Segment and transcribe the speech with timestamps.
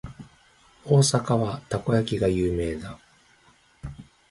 [0.83, 2.97] 大阪はたこ焼きが有名だ。